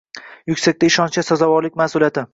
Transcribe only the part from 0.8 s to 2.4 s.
ishonchga sazovorlik mas’uliyati